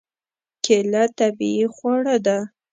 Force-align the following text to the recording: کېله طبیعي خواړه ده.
کېله 0.63 1.03
طبیعي 1.17 1.65
خواړه 1.75 2.15
ده. 2.25 2.37